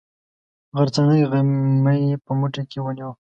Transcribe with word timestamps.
غرڅنۍ 0.77 1.21
غمی 1.29 1.99
په 2.25 2.31
موټي 2.39 2.63
کې 2.71 2.79
ونیوه. 2.81 3.13